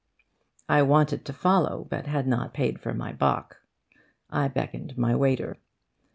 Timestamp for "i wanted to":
0.67-1.31